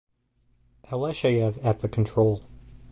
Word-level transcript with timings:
Alasheyev 0.85 1.63
at 1.63 1.81
the 1.81 1.87
control. 1.87 2.41